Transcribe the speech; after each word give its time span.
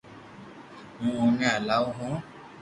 ھون 0.99 1.13
اوني 1.19 1.47
ھلاوُ 1.55 1.85
ھون 1.97 2.13